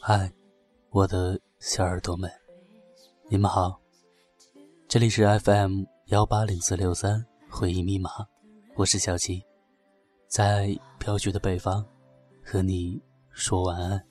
[0.00, 0.32] 嗨，
[0.90, 2.30] 我的小耳朵们，
[3.28, 3.78] 你们好，
[4.88, 8.10] 这里是 FM 幺八零四六三回忆密码，
[8.76, 9.42] 我是小七，
[10.26, 11.84] 在飘雪的北方
[12.42, 13.00] 和你
[13.30, 14.02] 说晚安。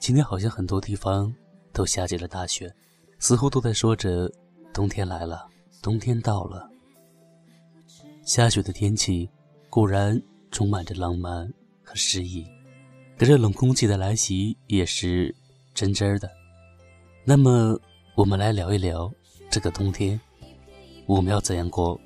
[0.00, 1.32] 今天好像很多地方
[1.72, 2.74] 都下起了大雪，
[3.20, 4.28] 似乎都在说着
[4.72, 5.48] 冬天来了，
[5.80, 6.68] 冬天到了。
[8.24, 9.30] 下雪的天气
[9.70, 11.48] 固然充满着浪漫
[11.84, 12.44] 和诗意。
[13.18, 15.32] 可这冷空气的来袭也是
[15.74, 16.28] 真真的。
[17.24, 17.78] 那么，
[18.16, 19.08] 我们来聊一聊
[19.48, 20.20] 这个冬天，
[21.06, 22.00] 我们要怎样过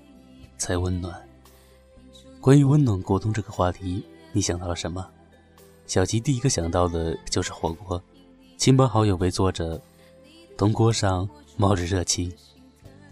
[0.58, 1.26] 才温暖？
[2.38, 5.08] 关于温暖过冬这个话题，你想到了什么？
[5.86, 8.02] 小吉第一个想到的就是火锅，
[8.58, 9.80] 亲朋好友围坐着，
[10.58, 11.26] 铜锅上
[11.56, 12.30] 冒着热气，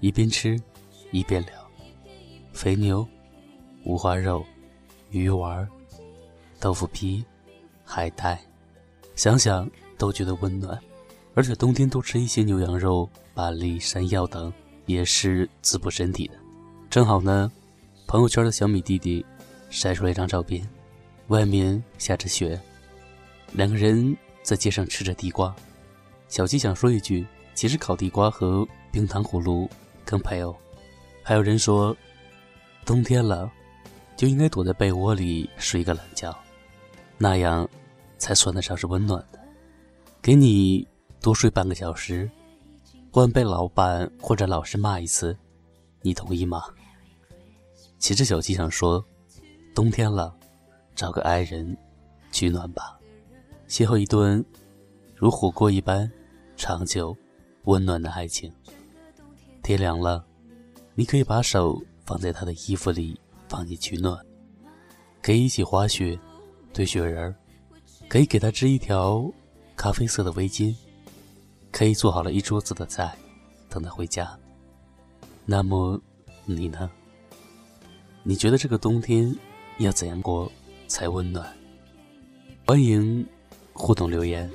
[0.01, 0.61] 一边吃
[1.11, 1.53] 一边聊，
[2.53, 3.06] 肥牛、
[3.84, 4.45] 五花肉、
[5.11, 5.67] 鱼丸、
[6.61, 7.25] 豆腐皮。
[7.85, 8.41] 海带，
[9.15, 10.79] 想想都觉得温暖，
[11.35, 14.53] 而且冬天多吃一些牛羊肉、板栗、山药等，
[14.87, 16.35] 也是滋补身体的。
[16.91, 17.51] 正好呢，
[18.07, 19.25] 朋友圈的小米弟弟
[19.69, 20.69] 晒出了一张照片，
[21.29, 22.61] 外面下着雪，
[23.53, 25.55] 两个人在街上吃着地瓜。
[26.29, 29.69] 小鸡想说一句，其实烤地瓜和冰糖葫芦
[30.05, 30.55] 更配哦。
[31.23, 31.97] 还有人说，
[32.85, 33.51] 冬天了，
[34.17, 36.37] 就应该躲在被窝里睡个懒觉。
[37.17, 37.69] 那样，
[38.19, 39.39] 才算得上是温暖的。
[40.20, 40.87] 给你
[41.20, 42.31] 多睡半个小时，
[43.11, 45.36] 换被老板或者老师骂一次，
[46.02, 46.64] 你同意吗？
[47.98, 49.05] 其实小七想说，
[49.75, 50.35] 冬天了，
[50.95, 51.77] 找个爱人
[52.33, 52.98] 取暖吧，
[53.69, 54.45] 邂逅一顿
[55.14, 56.11] 如火锅一般
[56.57, 57.17] 长久
[57.64, 58.52] 温暖的爱情。
[59.63, 60.25] 天凉了，
[60.95, 64.19] 你可以把手放在他的衣服里，帮你取暖，
[65.23, 66.19] 可以一起滑雪。
[66.74, 67.35] 堆雪人儿，
[68.08, 69.33] 可以给他织一条
[69.77, 70.74] 咖啡色的围巾，
[71.70, 73.17] 可以做好了一桌子的菜，
[73.68, 74.36] 等他回家。
[75.46, 76.01] 那么，
[76.45, 76.90] 你呢？
[78.24, 79.33] 你觉得这个冬天
[79.79, 80.51] 要怎样过
[80.89, 81.48] 才温暖？
[82.67, 83.24] 欢迎
[83.73, 84.51] 互动留言。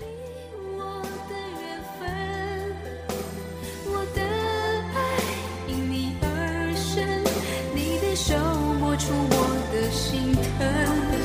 [8.99, 9.33] 触我
[9.71, 11.18] 的心疼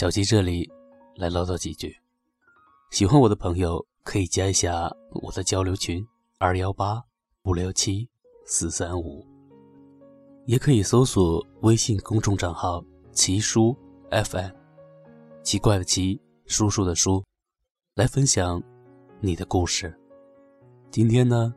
[0.00, 0.66] 小七这里
[1.16, 1.94] 来唠叨几句，
[2.90, 6.02] 喜欢我的朋友可以加一下我的交流群
[6.38, 7.04] 二幺八
[7.42, 8.08] 五六七
[8.46, 9.22] 四三五，
[10.46, 12.82] 也可以搜索微信公众账号
[13.12, 13.76] “奇书
[14.10, 14.48] FM”，
[15.42, 17.22] 奇怪的奇，叔叔的叔，
[17.94, 18.58] 来分享
[19.20, 19.94] 你的故事。
[20.90, 21.54] 今天呢，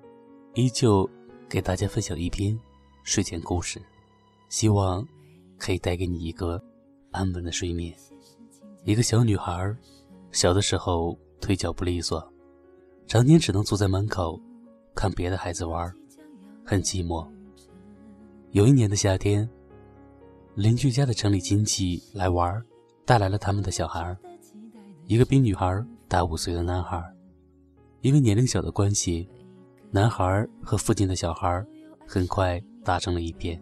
[0.54, 1.10] 依旧
[1.48, 2.60] 给大家分享一篇
[3.06, 3.82] 睡前故事，
[4.50, 5.08] 希望
[5.58, 6.62] 可以带给你一个
[7.12, 7.96] 安稳的睡眠。
[8.86, 9.74] 一个小女孩，
[10.34, 12.22] 小的时候腿脚不利索，
[13.08, 14.38] 常年只能坐在门口
[14.94, 15.90] 看别的孩子玩，
[16.66, 17.26] 很寂寞。
[18.52, 19.50] 有一年的夏天，
[20.56, 22.62] 邻居家的城里亲戚来玩，
[23.06, 24.18] 带来了他们的小孩，
[25.06, 27.02] 一个比女孩大五岁的男孩。
[28.02, 29.30] 因为年龄小的关系，
[29.92, 31.66] 男孩和附近的小孩
[32.06, 33.58] 很快打成了一片，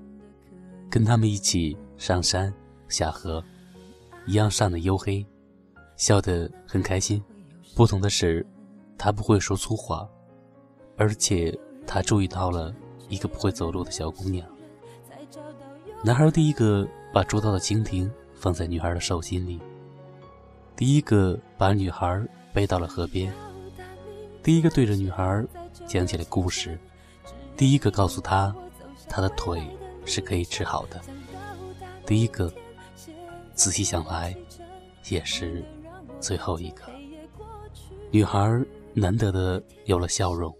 [0.89, 2.51] 跟他们一起上山
[2.89, 3.43] 下河。
[4.25, 5.25] 一样上的黝黑，
[5.95, 7.21] 笑得很开心。
[7.75, 8.45] 不同的是，
[8.97, 10.07] 他不会说粗话，
[10.97, 11.57] 而且
[11.87, 12.73] 他注意到了
[13.09, 14.47] 一个不会走路的小姑娘。
[16.03, 19.59] 男孩第一个把捉到的蜻蜓放在女孩的手心里，
[20.75, 22.21] 第一个把女孩
[22.51, 23.31] 背到了河边，
[24.43, 25.45] 第一个对着女孩
[25.87, 26.77] 讲起了故事，
[27.55, 28.53] 第一个告诉她，
[29.07, 29.61] 她的腿
[30.05, 30.99] 是可以治好的，
[32.05, 32.51] 第一个，
[33.53, 34.35] 仔细想来，
[35.09, 35.63] 也是
[36.19, 36.83] 最后一个。
[38.11, 38.39] 女孩
[38.93, 40.55] 难得的有了笑容。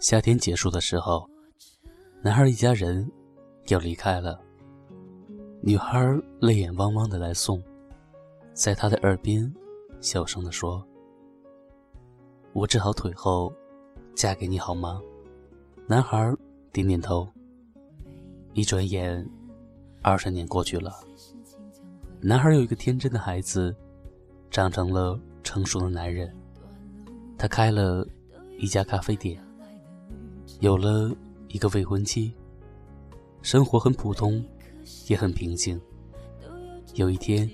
[0.00, 1.28] 夏天结束的时候，
[2.22, 3.10] 男孩一家人
[3.68, 4.40] 要离开了。
[5.60, 5.98] 女孩
[6.40, 7.62] 泪眼汪汪的来送，
[8.54, 9.52] 在他的耳边
[10.00, 10.86] 小声的说
[12.54, 13.52] ：“我治好腿后，
[14.14, 15.02] 嫁给你好吗？”
[15.86, 16.32] 男孩
[16.72, 17.28] 点点头。
[18.54, 19.28] 一转眼，
[20.02, 20.92] 二十年过去了。
[22.20, 23.74] 男孩有一个天真的孩子，
[24.50, 26.34] 长成了成熟的男人。
[27.38, 28.04] 他开了
[28.58, 29.40] 一家咖啡店。
[30.58, 31.14] 有了
[31.46, 32.34] 一个未婚妻，
[33.40, 34.44] 生活很普通，
[35.06, 35.80] 也很平静。
[36.94, 37.48] 有一天，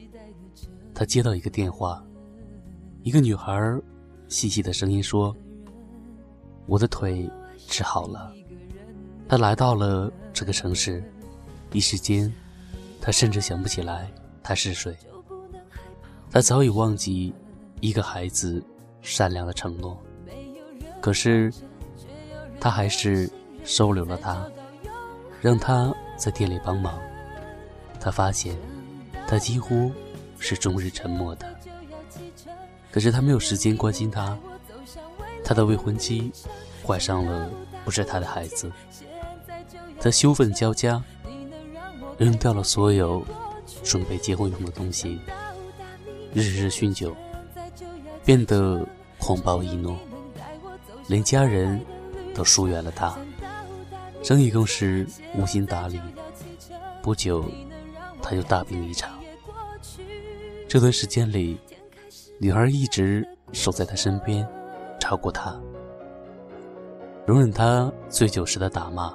[0.95, 2.03] 他接到一个电话，
[3.03, 3.61] 一个女孩
[4.29, 5.37] 细细的声音说
[6.65, 7.31] ：“我的腿
[7.69, 8.33] 治好了。”
[9.29, 11.05] 他来到了这个城市，
[11.73, 12.33] 一时间，
[12.99, 14.11] 他甚至想不起来
[14.45, 14.97] 他是谁。
[16.31, 17.35] 他早已忘记
[17.81, 18.63] 一个孩子
[19.03, 20.01] 善良的承诺，
[21.01, 21.53] 可是。
[22.61, 23.29] 他还是
[23.63, 24.43] 收留了他，
[25.43, 26.99] 让他在店里帮忙。
[28.01, 28.57] 他发现，
[29.27, 29.93] 他几乎
[30.39, 31.47] 是终日沉默的。
[32.91, 34.39] 可是他没有时间关心他。
[35.45, 36.33] 他的未婚妻
[36.83, 37.51] 怀上了
[37.85, 38.73] 不是他的孩子。
[40.01, 41.03] 他羞愤交加，
[42.17, 43.23] 扔掉了所有
[43.85, 45.21] 准备结婚用的东西，
[46.33, 47.15] 日日酗酒，
[48.25, 48.85] 变得
[49.19, 49.97] 狂暴易怒，
[51.07, 51.81] 连家人。
[52.35, 53.17] 都疏远了他，
[54.21, 56.01] 生意更是无心打理。
[57.01, 57.45] 不久，
[58.21, 59.17] 他就大病一场。
[60.67, 61.61] 这段时间里，
[62.41, 64.45] 女孩一直守在他身边，
[64.99, 65.57] 照顾他，
[67.25, 69.15] 容忍他醉酒时的打骂，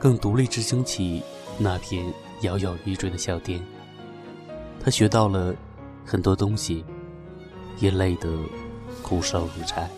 [0.00, 1.22] 更独立执行起
[1.58, 2.12] 那片
[2.42, 3.60] 摇摇欲坠的小店。
[4.82, 5.54] 他学到了
[6.04, 6.84] 很多东西，
[7.78, 8.28] 也累得
[9.02, 9.88] 骨瘦如柴，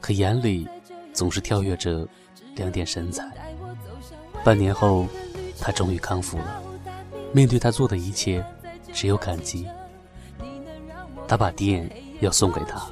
[0.00, 0.68] 可眼里。
[1.14, 2.06] 总是跳跃着
[2.54, 3.26] 两点神采。
[4.44, 5.04] 半年后，
[5.60, 6.62] 他终于康复了。
[7.32, 8.44] 面对他做的一切，
[8.92, 9.66] 只有感激。
[11.26, 11.90] 他把店
[12.20, 12.88] 要送给他，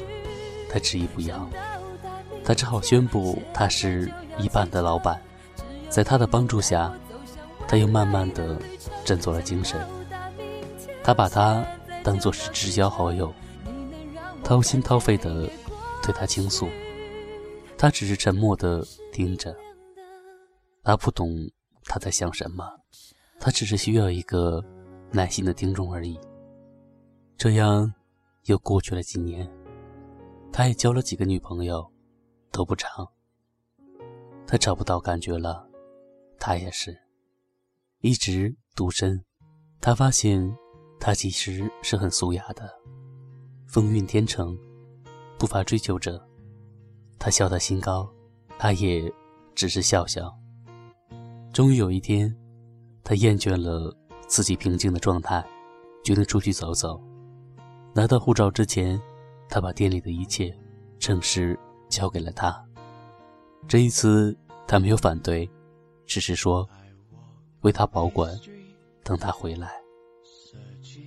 [0.68, 1.48] 他执意不要。
[2.44, 5.22] 他只好宣布他是一半的老板。
[5.88, 6.92] 在他的帮助下，
[7.68, 8.60] 他又慢慢的
[9.04, 9.80] 振作了精神。
[11.02, 11.64] 他把他
[12.02, 13.32] 当作是至交好友，
[14.42, 15.48] 掏心掏肺的
[16.02, 16.68] 对他倾诉。
[17.78, 19.54] 他只是沉默的听着，
[20.82, 21.28] 他不懂
[21.84, 22.64] 他在想什么，
[23.38, 24.64] 他只是需要一个
[25.12, 26.18] 耐心的听众而已。
[27.36, 27.92] 这样，
[28.46, 29.48] 又过去了几年，
[30.50, 31.86] 他也交了几个女朋友，
[32.50, 33.06] 都不长。
[34.46, 35.68] 他找不到感觉了，
[36.38, 36.98] 他也是，
[38.00, 39.24] 一直独身。
[39.80, 40.54] 他发现，
[41.00, 42.68] 他其实是很素雅的，
[43.66, 44.56] 风韵天成，
[45.38, 46.22] 不乏追求者。
[47.18, 48.08] 他笑他心高，
[48.58, 49.12] 他也
[49.54, 50.32] 只是笑笑。
[51.52, 52.34] 终于有一天，
[53.02, 53.94] 他厌倦了
[54.28, 55.44] 自己平静的状态，
[56.04, 57.00] 决定出去走走。
[57.94, 59.00] 拿到护照之前，
[59.48, 60.54] 他把店里的一切
[60.98, 62.62] 正式交给了他。
[63.66, 64.36] 这一次，
[64.68, 65.48] 他没有反对，
[66.04, 66.68] 只是说
[67.62, 68.38] 为他保管，
[69.02, 69.70] 等他回来。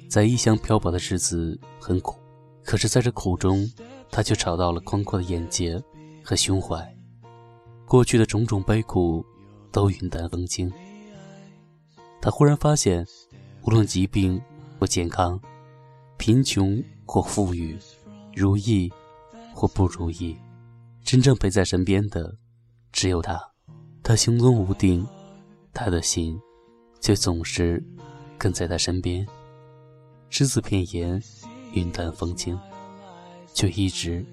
[0.09, 2.15] 在异乡漂泊的日子很苦，
[2.63, 3.69] 可是在这苦中，
[4.11, 5.81] 他却找到了宽阔的眼界。
[6.21, 6.95] 和胸怀，
[7.87, 9.25] 过去的种种悲苦
[9.71, 10.71] 都云淡风轻。
[12.21, 13.03] 他忽然发现，
[13.63, 14.39] 无论疾病
[14.77, 15.41] 或健康，
[16.17, 17.75] 贫穷或富裕，
[18.35, 18.91] 如意
[19.55, 20.37] 或不如意，
[21.03, 22.35] 真正陪在身边的
[22.91, 23.41] 只有他。
[24.03, 25.03] 他行踪无定，
[25.81, 26.37] 他的心
[26.99, 27.81] 却总是
[28.37, 29.25] 跟在他身边。
[30.29, 31.23] 只字片言，
[31.71, 32.59] 云淡风轻，
[33.53, 34.25] 却一直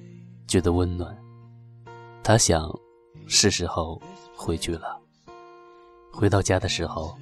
[0.48, 1.16] 觉得温暖。
[2.24, 2.68] 他想，
[3.28, 4.02] 是时候
[4.34, 5.00] 回去了。
[6.12, 7.16] 回到家的时候，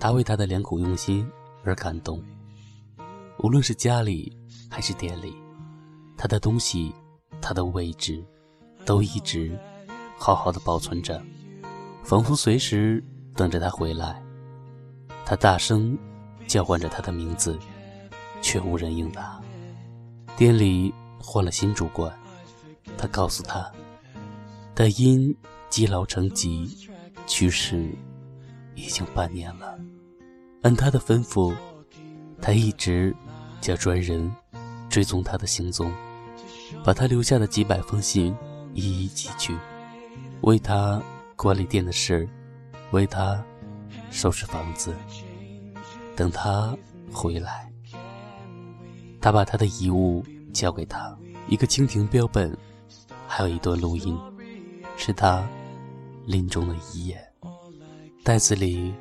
[0.00, 1.24] 他为他的良苦用心
[1.62, 2.20] 而感动。
[3.38, 4.36] 无论是家里
[4.68, 5.32] 还是店里，
[6.16, 6.92] 他的东西，
[7.40, 8.20] 他的位置，
[8.84, 9.56] 都一直
[10.18, 11.22] 好好的保存着，
[12.02, 13.00] 仿佛随时
[13.34, 14.22] 等着他回来。
[15.24, 15.96] 他大声
[16.46, 17.58] 叫唤着他的名字，
[18.42, 19.40] 却无人应答。
[20.36, 22.12] 店里换了新主管，
[22.98, 23.70] 他告诉他。
[24.74, 25.34] 但因
[25.70, 26.88] 积劳成疾
[27.26, 27.88] 去世
[28.74, 29.78] 已经半年了。
[30.62, 31.54] 按他的吩咐，
[32.42, 33.14] 他一直
[33.60, 34.30] 叫专人
[34.90, 35.92] 追踪他的行踪，
[36.82, 38.36] 把他留下的几百封信
[38.72, 39.56] 一一寄去，
[40.40, 41.00] 为他
[41.36, 42.28] 管理店的事，
[42.90, 43.44] 为他
[44.10, 44.94] 收拾房子。
[46.16, 46.76] 等他
[47.12, 47.72] 回来，
[49.20, 51.16] 他把他的遗物交给他，
[51.48, 52.56] 一个蜻蜓标本，
[53.26, 54.16] 还有一段录音，
[54.96, 55.44] 是他
[56.26, 57.20] 临终的遗言。
[58.22, 58.94] 袋子里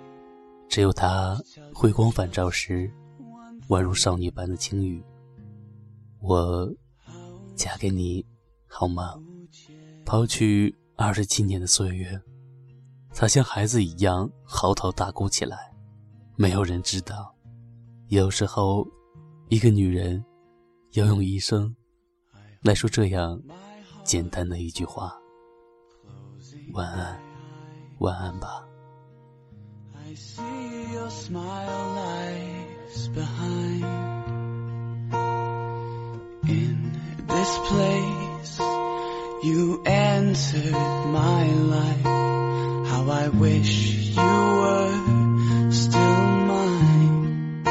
[0.67, 1.39] 只有他
[1.73, 2.91] 回光返照时
[3.69, 5.03] 宛如少女般的轻语
[6.19, 6.67] ：“我
[7.55, 8.25] 嫁给你，
[8.67, 9.13] 好吗？”
[10.03, 12.19] 抛去二十七年的岁月，
[13.15, 15.71] 他像孩子一样嚎啕大哭起来。
[16.35, 17.33] 没有人知道，
[18.07, 18.87] 有时候，
[19.49, 20.23] 一个女人
[20.93, 21.75] 要用一生
[22.61, 23.39] 来说这样
[24.03, 25.15] 简单的一句话
[26.73, 27.21] ：“晚安，
[27.99, 28.67] 晚安吧。”
[29.93, 31.07] I see you
[42.93, 43.73] How I wish
[44.17, 47.63] you were still mine.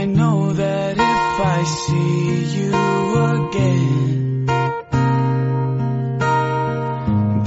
[0.00, 2.74] I know that if I see you
[3.38, 4.44] again,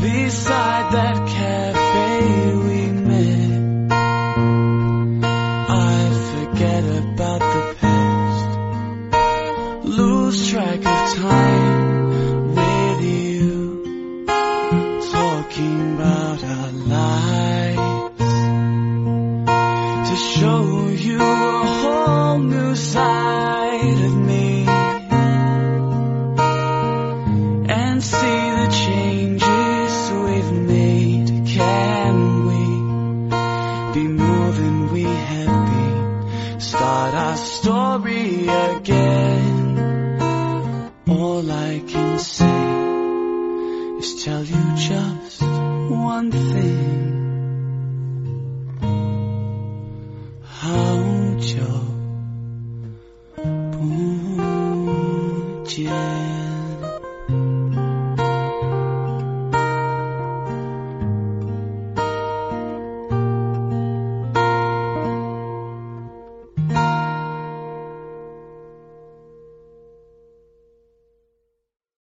[0.02, 1.27] beside that